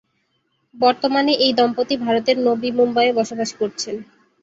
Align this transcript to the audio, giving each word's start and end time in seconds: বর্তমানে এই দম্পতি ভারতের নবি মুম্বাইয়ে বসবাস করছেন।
বর্তমানে 0.75 1.31
এই 1.45 1.51
দম্পতি 1.53 1.95
ভারতের 1.97 2.37
নবি 2.47 2.69
মুম্বাইয়ে 2.77 3.17
বসবাস 3.19 3.49
করছেন। 3.59 3.95